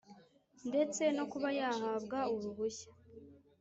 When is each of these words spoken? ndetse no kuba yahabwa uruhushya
ndetse 0.69 1.03
no 1.17 1.23
kuba 1.31 1.47
yahabwa 1.59 2.19
uruhushya 2.33 2.89